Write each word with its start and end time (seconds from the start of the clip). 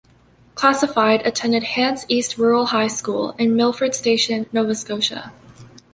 Classified 0.55 1.21
attended 1.27 1.61
Hants 1.61 2.07
East 2.09 2.39
Rural 2.39 2.65
High 2.65 2.87
School 2.87 3.35
in 3.37 3.55
Milford 3.55 3.93
Station, 3.93 4.47
Nova 4.51 4.73
Scotia. 4.73 5.31